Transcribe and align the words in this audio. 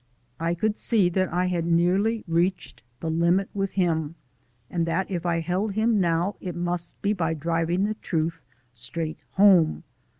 I 0.39 0.55
could 0.55 0.79
see 0.79 1.09
that 1.09 1.31
I 1.31 1.45
had 1.45 1.63
nearly 1.67 2.23
reached 2.27 2.81
the 3.01 3.09
limit 3.11 3.51
with 3.53 3.73
him, 3.73 4.15
and 4.67 4.87
that 4.87 5.11
if 5.11 5.27
I 5.27 5.41
held 5.41 5.73
him 5.75 5.99
now 5.99 6.37
it 6.41 6.55
must 6.55 6.99
be 7.03 7.13
by 7.13 7.35
driving 7.35 7.83
the 7.83 7.93
truth 7.93 8.41
straight 8.73 9.19
home. 9.33 9.83